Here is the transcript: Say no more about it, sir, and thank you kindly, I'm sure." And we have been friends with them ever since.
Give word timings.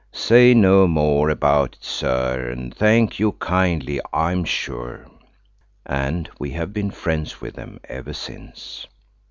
Say 0.11 0.55
no 0.55 0.87
more 0.87 1.29
about 1.29 1.75
it, 1.75 1.83
sir, 1.83 2.49
and 2.49 2.73
thank 2.75 3.19
you 3.19 3.33
kindly, 3.33 3.99
I'm 4.11 4.45
sure." 4.45 5.05
And 5.85 6.27
we 6.39 6.49
have 6.53 6.73
been 6.73 6.89
friends 6.89 7.39
with 7.39 7.53
them 7.53 7.79
ever 7.83 8.13
since. 8.13 8.87